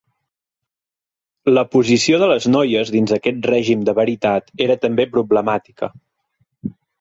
[1.51, 5.93] La posició de les noies dins aquest règim de veritat era també problemàtica.